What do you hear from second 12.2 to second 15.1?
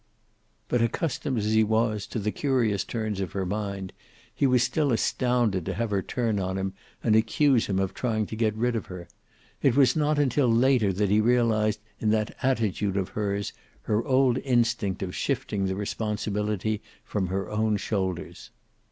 attitude of hers her old instinct